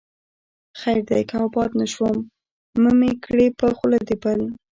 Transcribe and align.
خير 0.79 0.99
دى 1.09 1.21
که 1.29 1.35
آباد 1.45 1.71
نه 1.79 1.85
شوم، 1.93 2.17
مه 2.81 2.91
مې 2.99 3.11
کړې 3.25 3.47
په 3.59 3.67
خوله 3.77 3.99
د 4.07 4.09
بل 4.23 4.39